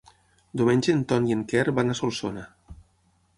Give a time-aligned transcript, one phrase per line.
[0.61, 2.47] Diumenge en Ton i en Quer van a Solsona.